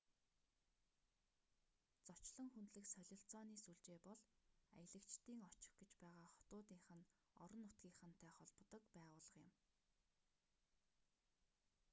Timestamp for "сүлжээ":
3.63-3.99